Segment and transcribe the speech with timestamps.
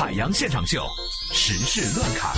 [0.00, 0.82] 海洋现场秀，
[1.30, 2.34] 时事乱侃。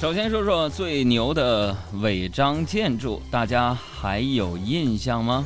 [0.00, 5.44] 首先说说最牛的违章建筑，大家还有印象吗？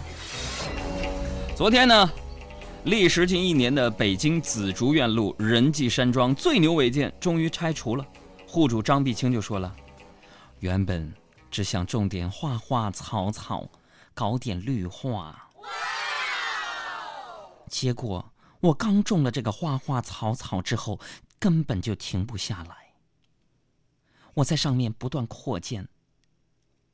[1.56, 2.06] 昨天呢，
[2.84, 8.04] 历时近一年的北京紫竹院路仁济山庄最牛违建终于拆除了。
[8.46, 9.74] 户主张碧清就说了
[10.60, 11.10] ：“原本
[11.50, 13.66] 只想种点花花草草，
[14.12, 15.48] 搞点绿化，
[17.72, 21.00] 结果我刚种了这个花花草草之后，
[21.38, 22.92] 根本就停不下来。”
[24.34, 25.88] 我在上面不断扩建，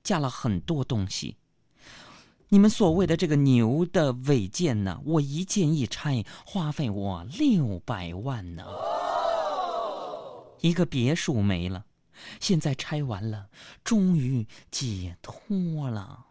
[0.05, 1.37] 加了很多东西。
[2.49, 8.65] 你们所谓的这个牛的违建呢，我一建一拆，花费我六百万呢。
[10.61, 11.85] 一个别墅没了，
[12.41, 13.49] 现在拆完了，
[13.83, 16.25] 终于解脱了。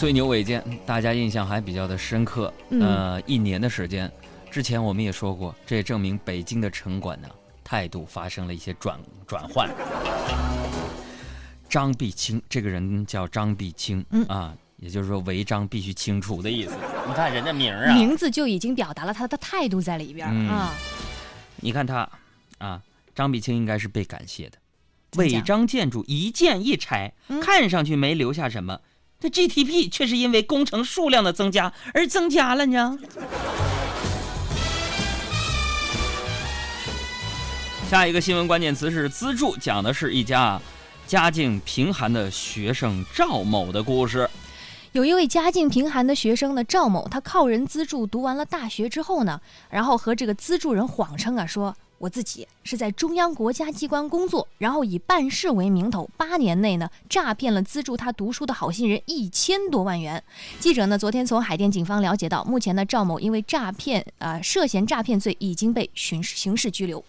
[0.00, 2.50] 最牛违建，大家印象还比较的深刻。
[2.70, 4.10] 呃，一年的时间。
[4.50, 7.28] 之前我们也说过，这也证明北京的城管呢
[7.62, 9.68] 态度发生了一些转转换。
[11.68, 16.72] 张必清这个人叫张必清，嗯啊，也就是说违章必须清除的意思。
[17.06, 20.72] 你看人家名儿啊，名字就已经表达了他的态度在里边啊。
[21.56, 22.08] 你看他
[22.56, 22.80] 啊，
[23.14, 24.56] 张必清应该是被感谢的。
[25.18, 28.80] 违章建筑一建一拆，看上去没留下什么，
[29.20, 32.98] 这 GDP 却是因为工程数量的增加而增加了呢。
[37.90, 40.58] 下一个新闻关键词是资助，讲的是一家
[41.06, 44.30] 家境贫寒的学生赵某的故事。
[44.92, 60.24] 有一位家境贫寒的学生呢，赵某，他靠人资助读完了大学之后呢，然后和这个资助人谎称啊，说我自己是在中央国家机关工作，然后以办事为名头，八年内呢诈骗了资助他读书的好心人一千多万元。
[60.58, 67.04] 记者呢昨天从海淀警方了解到，目前呢赵某因为诈骗啊涉嫌诈骗罪已经被刑事刑事拘留。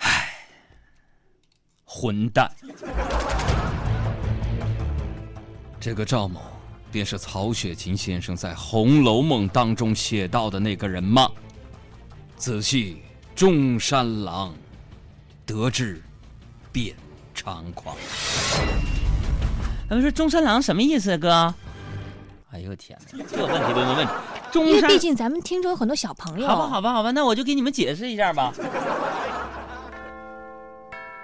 [0.00, 0.28] 唉，
[1.86, 2.50] 混蛋！
[5.80, 6.42] 这个赵某，
[6.92, 11.30] 便是曹雪芹先生在《红楼梦》当中写到的那个人吗？
[12.36, 12.98] 仔细
[13.38, 14.52] 中山狼，
[15.46, 16.02] 得志
[16.72, 16.92] 便
[17.36, 17.94] 猖狂。
[19.88, 21.54] 他们说中山狼什么意思，哥？
[22.50, 24.08] 哎呦天哪，这问题都能问！
[24.50, 26.48] 中山，因为毕竟咱们听众有很多小朋友。
[26.48, 28.52] 好吧，好吧，好吧，那我就给你们解释一下吧。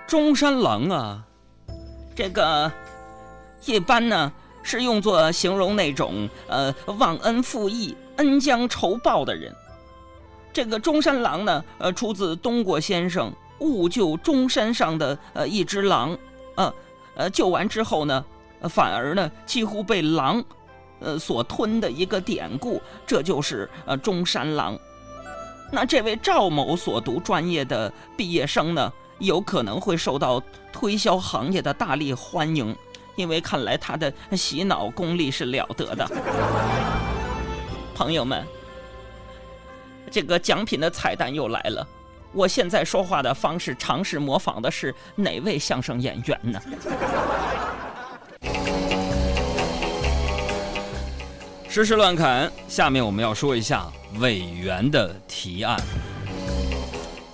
[0.07, 1.25] 中山狼啊，
[2.15, 2.71] 这个
[3.65, 4.33] 一般呢
[4.63, 9.53] 是用作形容那种呃忘恩负义、恩将仇报的人。
[10.55, 13.29] 这个中山狼呢，呃，出自东郭先生
[13.59, 16.13] 《误救中山上的呃一只狼》，
[16.55, 16.73] 呃
[17.17, 18.25] 呃救完之后呢，
[18.71, 20.43] 反而呢几乎被狼
[21.01, 24.79] 呃所吞的一个典故，这就是呃中山狼。
[25.73, 28.93] 那这位赵某所读专业的毕业生呢？
[29.21, 30.43] 有可能会受到
[30.73, 32.77] 推销行业的大力欢迎，
[33.17, 36.09] 因为看来他的洗脑功力是了得的。
[37.95, 38.45] 朋友们，
[40.15, 41.85] 这个奖品的彩蛋又来了。
[42.33, 46.63] 我现在说话的方式，尝试模仿的是哪位相声演员呢？
[51.69, 55.77] 时事乱侃，下面我们要说一下委员的提案。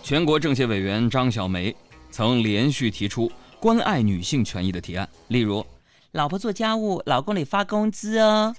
[0.02, 1.76] 全国政协委员张小梅
[2.10, 3.30] 曾连续提出
[3.60, 5.62] 关爱女性权益的提案，例如
[6.12, 8.54] “老婆做家务，老公得发工资哦”，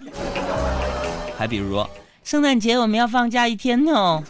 [1.36, 1.90] 还比如说
[2.24, 4.24] “圣诞节我们要放假一天哦”。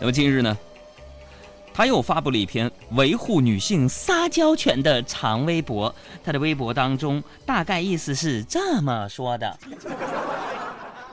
[0.00, 0.56] 那么近日呢，
[1.72, 9.58] 他又发布了一篇维护女性撒娇权的长微博，他的微博当中大概意思是这么说的。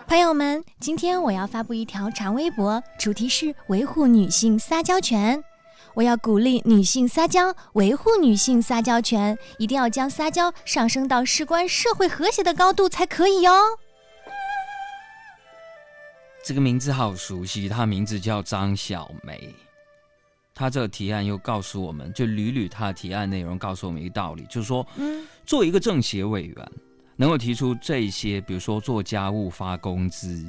[0.07, 5.41] 朋友们，今天我要发布一条长微博，主题是维护女性撒娇权。
[5.93, 13.51] 我要鼓励女性撒娇，维护女性撒娇权，一定要将撒娇上升到事关社会和谐的高度才可以哟。
[16.43, 19.53] 这个名字好熟悉，她名字叫张小梅。
[20.53, 26.71] 她这个提案又告诉我们，就屡屡她提案内容告诉我们一个道理，就是说，嗯，作为一个政协委员。
[27.17, 30.43] 能够提出这些，比如说做家务发工资，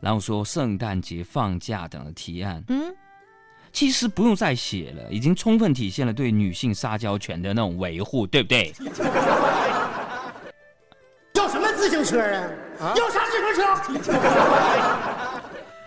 [0.00, 2.92] 然后说圣诞节放假等的提案，嗯，
[3.72, 8.74] 其实不用再写了，已经充分体现了对女性撒娇权的那种维护，对不对？
[11.34, 12.20] 要什么自行车
[12.80, 12.92] 啊？
[12.96, 13.62] 要啥自行车？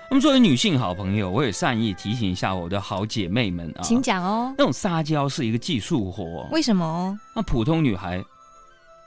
[0.10, 4.54] 那么作为女性好朋友，我也善意提醒一下我的好姐妹们啊，请讲哦。
[4.58, 7.18] 那种撒娇是一个技术活，为什么？
[7.36, 8.24] 那普通女孩，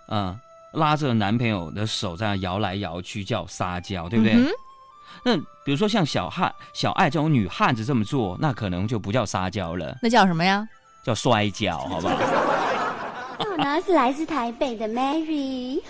[0.07, 0.37] 啊。
[0.73, 4.33] 拉着男朋友的手这样摇来摇去叫撒娇，对不对？
[4.33, 4.49] 嗯
[5.23, 10.67] 那比如说像小汉、小爱这种女汉子这么做，那可能就不叫撒娇了，那叫什么呀？
[11.05, 12.17] 叫摔跤，好不好？
[13.41, 15.83] 我呢是来自台北的 Mary，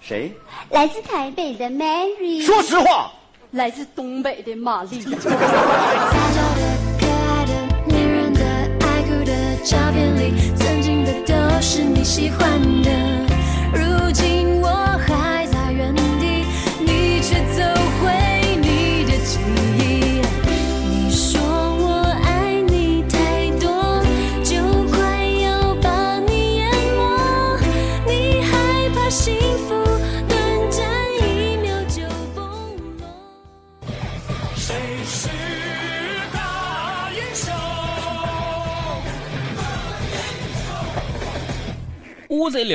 [0.00, 0.32] 谁？
[0.70, 3.12] 来自台北的 Mary，说实话，
[3.52, 5.00] 来自东北的玛丽。
[5.02, 6.60] 撒娇的、
[7.00, 7.52] 可爱的、
[7.86, 8.40] 迷人的、
[8.86, 9.32] 爱哭的
[9.64, 13.19] 照片里，曾经的都是你喜欢的。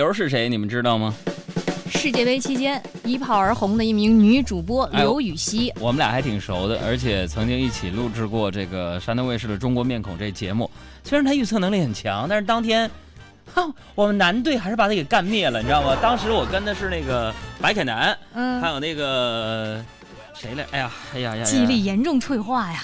[0.05, 0.47] 流是谁？
[0.47, 1.11] 你们知道吗？
[1.89, 5.73] 世界杯期间一炮而红的一名女主播哎刘禹锡。
[5.79, 10.69] 我们俩还挺熟的，而且曾经一起录制过这个山东卫视的《中国面孔》这节目。
[11.03, 12.89] 虽然他预测能力很强，但是当天，
[13.51, 15.97] 哈，我们男队还是把他给干灭了，你知道吗？
[15.99, 19.83] 当时我跟的是那个白凯南，还嗯，有那个
[20.35, 20.63] 谁来？
[20.69, 21.43] 哎呀，哎呀呀呀！
[21.43, 22.83] 记忆力严重退化呀。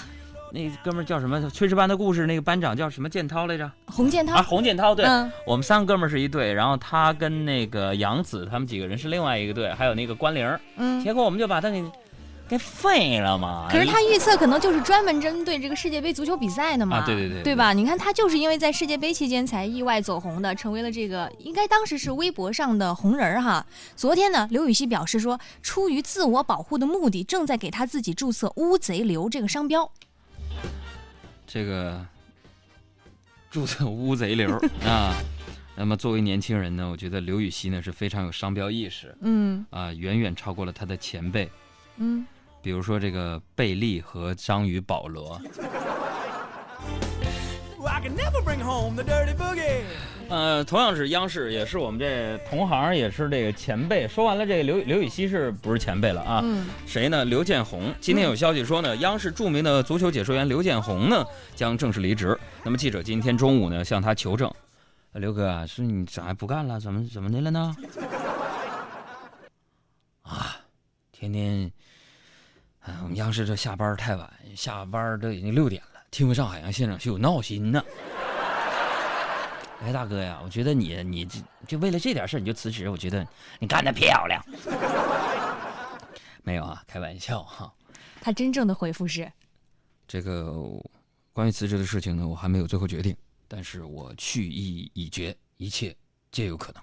[0.54, 1.40] 那哥们儿叫什么？
[1.50, 3.66] 《炊事班的故事》那个班长叫什么建涛来着？
[3.66, 4.94] 啊，洪建涛啊，洪建涛。
[4.94, 10.60] 对，嗯我们三个哥们儿是一队，然后他跟那个杨紫他们几个人是另外一个队，还有那个关玲。
[10.76, 11.82] 嗯，结果我们就把他给
[12.50, 13.68] 给废了嘛。
[13.72, 17.72] 可是他预测可能就是专门针对这个世界杯足球比赛的嘛，啊对对对对吧？
[17.72, 23.66] 你看他就是因为在世界杯期间才意外走红的，成为了这个应该当时是微博上的红人儿哈。
[23.96, 29.90] 昨天呢，刘禹锡表示说，出于自我保护的目的，正在给他自己注册“乌贼流”这个商标。
[31.54, 32.00] 这个
[33.50, 34.50] 注册乌贼流
[34.88, 35.14] 啊。
[35.76, 41.50] 那么作为年轻人呢，我觉得刘禹锡呢是非常有商标意识嗯啊，远远超过了他的前辈，
[41.98, 42.26] 嗯，
[42.62, 45.42] 比如说这个贝利和章鱼保罗。
[50.32, 54.08] 呃，同样是央视，也是我们这同行，也是这个前辈。
[54.08, 56.40] 说完了，这个刘刘禹锡是不是前辈了啊？
[56.42, 57.26] 嗯谁呢？
[57.26, 57.94] 刘建宏。
[58.00, 62.40] 今天有消息说呢，央视著名的足球解说员刘建宏呢将正式离职。
[62.64, 64.50] 那么记者今天中午呢向他求证，
[65.12, 66.80] 呃刘哥啊，是你咋不干了？
[66.80, 67.76] 怎么怎么的了呢？
[70.24, 70.56] 啊，
[71.12, 71.70] 天天，
[72.80, 77.84] 啊，我们央视这下班太晚，下班都已经六点了，听不上海洋现场秀，闹心呢。
[79.84, 83.28] 哎，大哥呀，我觉得你你这就为了这点事儿你就辞职，我觉得
[83.60, 84.44] 你干得漂亮。
[86.44, 87.72] 没有啊，开玩笑哈。
[88.22, 89.32] 他真正的回复是，
[90.08, 90.54] 这个
[91.34, 93.16] 关于辞职的事情呢，我还没有最后决定，
[93.48, 95.96] 但是我去意已决，一切
[96.32, 96.82] 皆有可能。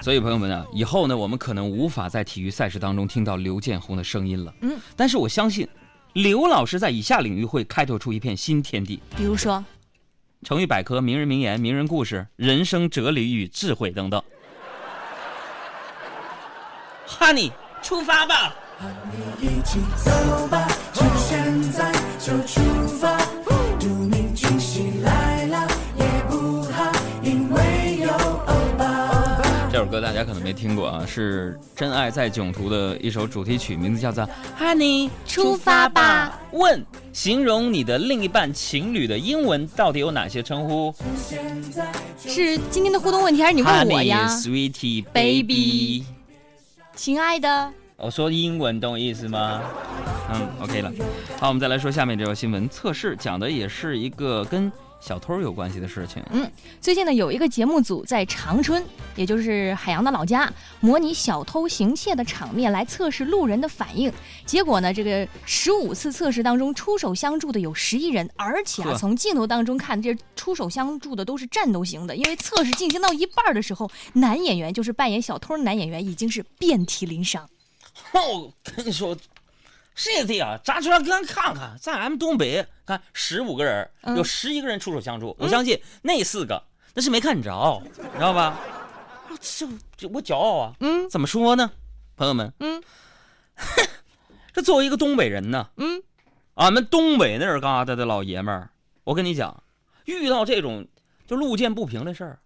[0.00, 4.54] 所以朋友们啊，以后呢，我们可能无法在体育赛事当中听到刘建宏的声音了。
[4.60, 5.68] 嗯，但是我相信，
[6.12, 9.02] 刘老师在以下领域会开拓出一片新天地。
[9.16, 9.64] 比如说，
[10.44, 14.22] 成语百科、名人名言、名人故事、人生哲理与智慧等等。
[17.08, 17.50] Honey，
[17.82, 18.54] 出发吧！
[19.40, 22.60] 一起走吧，趁现在就出
[22.98, 23.16] 发。
[23.80, 26.92] 独明惊喜来了，也不怕，
[27.22, 29.40] 因为有欧巴。
[29.72, 34.24] 这首歌大家可能没听过啊，是《真爱在囧途》的一首主题曲，名字叫做
[34.60, 36.38] 《Honey 出发吧》。
[36.54, 40.94] 问：形容你的另一半情侣的英文到底有哪些称呼
[42.18, 46.04] 是今天的互动问题还是你问我呀？Sweetie, Baby Baby。
[46.96, 49.62] 亲爱的，我说英文，懂我意思吗？
[50.32, 50.92] 嗯，OK 了。
[51.38, 54.70] 好，我们再来说下面这条新闻，测试讲的也是一个跟
[55.04, 56.22] 小偷有关系的事情。
[56.30, 58.82] 嗯最近呢，有一个节目组在长春，
[59.16, 64.10] 也就是海洋的老家，模拟小偷行窃的场面来测试路人的反应。
[64.46, 72.16] 结果呢，这个十五次测试当中，出手相助的有十一人，而且啊，从镜头当中看，这出手相助的都是战斗型的。
[72.16, 77.46] 因为测试进行到一半的时候，男演员就是扮演小偷的男演员已经是遍体鳞伤。
[78.14, 79.14] 我跟你说，
[79.94, 85.36] 是的呀，咱出来咱看看，在俺们东北，看十五个人，嗯有十一个人出手相助。
[85.38, 86.62] 我相信那四个
[86.94, 88.58] 那是没看着，你知道吧？
[89.30, 90.72] 我这这我骄傲啊！
[90.80, 91.70] 嗯怎么说呢，
[92.16, 92.52] 朋友们？
[92.60, 92.82] 嗯，
[94.52, 96.02] 这作为一个东北人呢，嗯，
[96.54, 98.70] 俺们东北那儿嘎达的老爷们儿，
[99.04, 99.62] 我跟你讲，
[100.04, 100.86] 遇到这种
[101.26, 102.38] 就路见不平的事儿，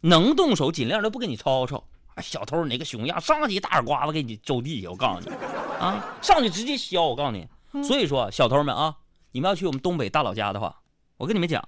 [0.00, 1.84] 能动手尽量都不跟你吵吵。
[2.14, 5.36] 啊小偷哪个熊样，上去一大耳刮子给你揍地下，我告诉你，
[5.78, 7.48] 啊，上去直接削，我告诉你。
[7.84, 8.96] 所以说，小偷们啊，
[9.32, 10.80] 你们要去我们东北大老家的话，
[11.16, 11.66] 我跟你们讲，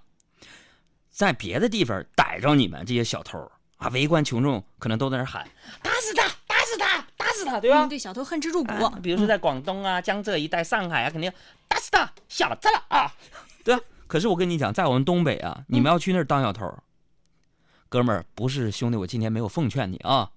[1.11, 3.39] 在别的地方逮着你们这些小偷
[3.77, 5.47] 啊，围观群众可能都在那喊
[5.83, 8.73] ：“打死他，打死他，打死他，对吧？”嗯对，小偷恨之入骨。
[8.85, 11.31] 啊比如说在广东啊、江浙一带、上海啊，肯定
[11.69, 13.15] 打死他，小子了啊，
[13.63, 13.81] 对啊？
[14.07, 16.67] 可是我跟你讲，在我们东北啊，你们要去那儿当小偷，
[17.89, 20.31] 哥们儿，不是兄弟，我今天没有奉劝你啊。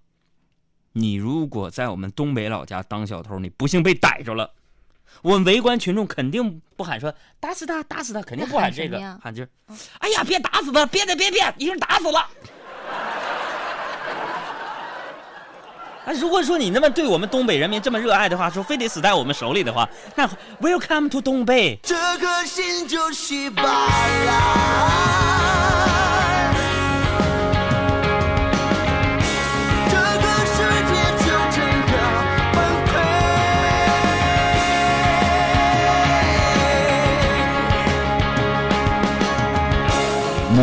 [0.95, 4.51] 你如果在我们东北老家当小偷，你不幸被逮着了，
[5.23, 9.50] 我们围观群众肯定不喊说打死他，打死他，肯定不喊这个喊喊就是，
[9.97, 12.19] 哎呀，别打死他，别别别别，已经打死了。
[16.05, 20.29] 啊， 如果说你那么对我们东北人民这么热爱的话，说非得死在我们手里的话，那
[20.62, 21.79] Welcome to 东北。
[21.81, 25.42] 这颗心就是宝来。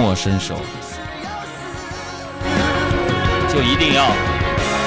[0.00, 0.56] 莫伸手，
[3.52, 4.06] 就一定要，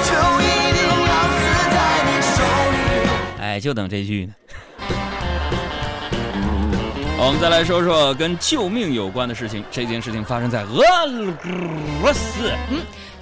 [0.02, 1.34] 就一定要死
[1.70, 2.42] 在你手
[2.72, 2.76] 里。
[3.40, 4.34] 哎，就等这句呢。
[7.16, 9.64] 我们再来说说跟救命有关的事情。
[9.70, 10.82] 这件事情发生在俄
[12.02, 12.50] 罗斯。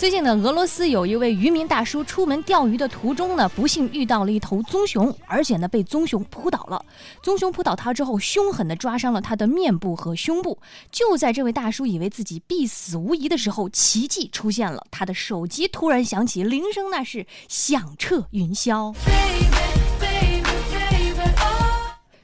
[0.02, 6.84] 最近呢，俄罗斯有一位渔民大叔出门钓鱼的途中呢，不幸遇到了一头棕熊，而且呢被棕熊扑倒了。
[7.22, 10.58] 棕熊扑倒他之后，凶狠地抓伤了他的面部和胸部。
[10.90, 18.92] 就在这位大叔以为自己必死无疑的时候，奇迹出现了，他的手机突然响起铃声，那是响彻云霄。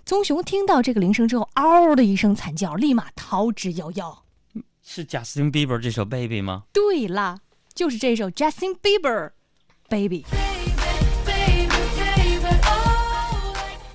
[0.04, 4.12] 棕熊听到这个铃声之后，嗷的一声惨叫，立马逃之夭夭。
[4.82, 6.64] 是贾斯汀·比伯这首《Baby》吗？
[6.73, 7.38] 对啦，
[7.78, 9.30] 就是这首 Justin Bieber
[9.88, 10.25] Baby。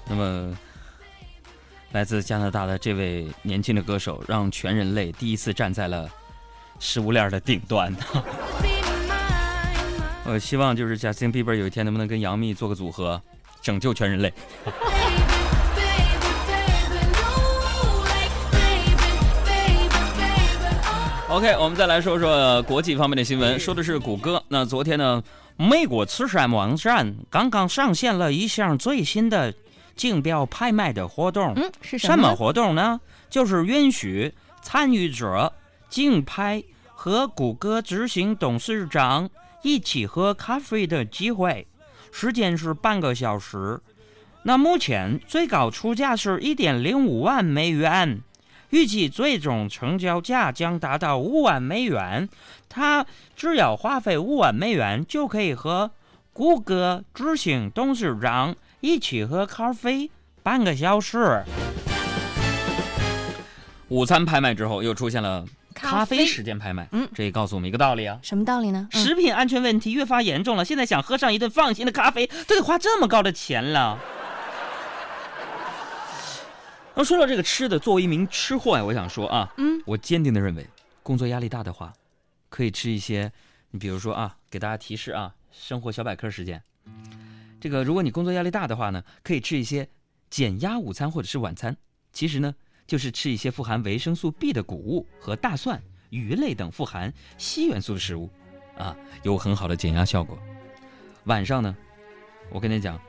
[0.07, 0.57] 那么，
[1.91, 6.09] 来自加拿大的这位年轻的歌手，让全人类第一次站在了
[6.79, 7.93] 食物链的顶端。
[10.23, 13.21] 我希望就是 Justin Bieber 有一天能不能跟杨幂做个组合，
[13.61, 14.33] 拯救全人类。
[21.33, 24.43] OK，我们再来说说国际方面的新闻，说的是谷歌。
[24.49, 25.23] 那昨天呢，
[25.57, 29.51] 美国慈善网站刚刚上线了一项最新的
[29.95, 31.51] 竞标拍卖的活动。
[31.55, 32.35] 嗯，是什么？
[32.35, 33.01] 活动呢？
[33.31, 35.51] 就是允许参与者
[35.89, 36.63] 竞拍
[36.93, 39.27] 和谷歌执行董事长
[39.63, 41.65] 一起喝咖啡的机会，
[42.11, 43.81] 时间是半个小时。
[44.43, 48.21] 那目前最高出价是一点零五万美元，
[48.73, 52.27] 预计最终成交价将达到五万美元。
[52.67, 55.91] 他只要花费五万美元，就可以和
[56.33, 60.09] 谷歌执行董事长一起喝咖啡
[60.41, 61.43] 半个小时。
[63.89, 66.87] 午餐拍卖之后，又出现了咖啡时间拍卖。
[66.93, 68.87] 嗯这也告诉我们一个道理啊，什么道理呢？
[68.91, 70.65] 嗯食品安全问题越发严重了。
[70.65, 73.99] 现在想喝上一顿放心的咖啡，都得花这么高的钱了。
[76.95, 80.65] 那说到这个吃的，作为一名吃货呀，我想说啊，嗯，我坚定的认为，
[81.01, 81.91] 工作压力大的话，
[82.49, 83.31] 可以吃一些，
[83.71, 86.61] 你比如说啊，给大家提示啊，生活小百科时间。
[87.59, 89.87] 这个，如果你工作压力大的话呢，可以吃一些
[90.29, 91.75] 减压午餐或者是晚餐。
[92.11, 92.53] 其实呢，
[92.85, 95.81] 就是吃一些富含维生素 B 的谷物和大蒜、
[96.11, 98.29] 鱼类等富含硒元素的食物，
[98.77, 100.37] 啊，有很好的减压效果。
[101.23, 101.75] 晚上呢，
[102.51, 103.01] 我跟你讲，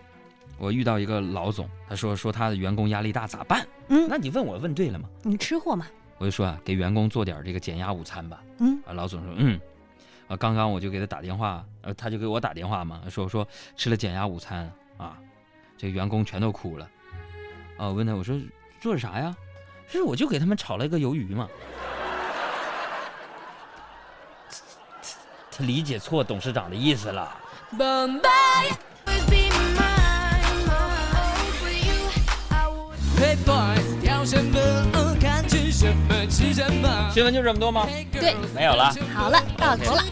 [0.58, 3.66] 我遇到一个老总，他说说他的员工压力大咋办？
[3.88, 5.08] 嗯那你问我问对了吗？
[5.22, 5.86] 你吃货嘛？
[6.18, 8.42] 我就说啊，给员工做点这个减压午餐吧。
[8.58, 9.60] 嗯，啊，老总说嗯，
[10.28, 13.46] 啊，刚刚我就给他打电话，呃，他就给我打电话嘛，说说
[13.76, 15.18] 吃了减压午餐啊，
[15.76, 16.88] 这员工全都哭了。
[17.76, 18.40] 啊，我问他我说
[18.80, 19.36] 做啥呀？
[19.86, 21.48] 是我就给他们炒了一个鱿鱼嘛。
[25.56, 27.36] 他理解错董事长的意思了。
[33.16, 34.58] 嘿 boys，跳什么？
[35.20, 36.26] 看吃什么？
[36.28, 37.10] 吃什么？
[37.12, 37.86] 新闻就这么多吗？
[38.12, 38.94] 对，没有了。
[39.14, 40.02] 好了，到头了。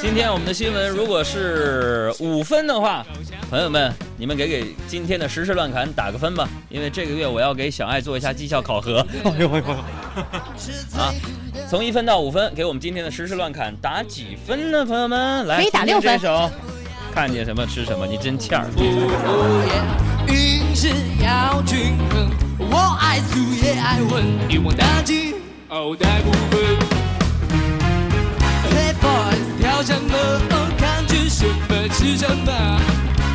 [0.00, 3.04] 今天我们的新闻如果是五分的话，
[3.50, 9.04] 朋友们，你们给给今天的时事乱侃打个分吧，因为这个月我要给小爱做一下绩效考核。
[9.24, 9.72] 哎呦哎呦！
[10.98, 11.12] 啊，
[11.68, 14.84] 从一分到五分，给我们今天的时事乱侃打几分呢？
[14.84, 16.50] 朋友们，来可以打六分这首，
[17.12, 18.66] 看见什么吃什么，你真欠儿。
[20.28, 20.88] 饮食
[21.22, 25.34] 要均衡，我爱素也爱荤，欲望大忌，
[25.68, 26.60] 哦带不分。
[28.70, 30.12] Hey boys，跳什么？
[30.78, 31.88] 看吃什么？
[31.88, 32.52] 吃什么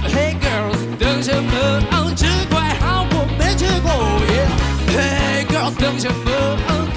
[0.07, 2.13] ？Hey girls，等什么？
[2.15, 3.91] 吃快好过没吃过。
[4.27, 4.49] Yeah
[4.89, 6.88] Hey girls，等什么？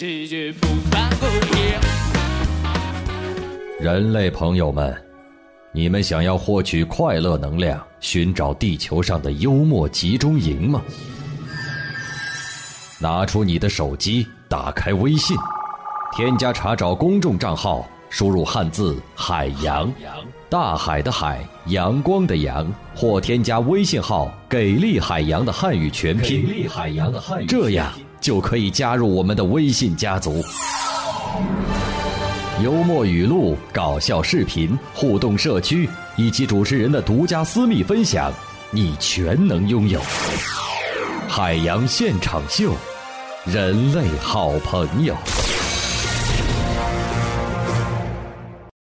[0.00, 1.80] 世界不反过耶。
[3.80, 4.96] 人类朋友们，
[5.72, 10.80] 你们想要获取快乐能量，寻找地球上的幽默集中营吗？
[13.00, 15.36] 拿出你的手机，打开微信，
[16.16, 19.92] 添加查找公众账号，输入汉字“海洋”，
[20.48, 26.68] 大海的海，阳光的阳，或添加微信号“给力海洋”的汉语全拼，
[27.48, 30.42] 这样就可以加入我们的微信家族。
[32.62, 38.32] 幽默语录、搞笑视频、互动社区，以及主持人的独家私密分享，
[38.70, 40.00] 你全能拥有。
[41.28, 42.72] 海洋现场秀，
[43.44, 45.14] 人类好朋友。